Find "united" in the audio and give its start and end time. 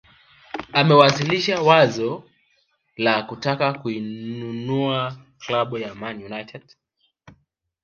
6.33-6.75